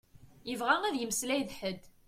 Yebɣa 0.49 0.75
ad 0.85 0.95
yemmeslay 0.97 1.41
d 1.47 1.51
ḥed. 1.59 1.81